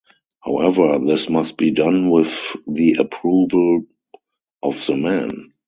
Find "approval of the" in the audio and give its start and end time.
2.95-4.97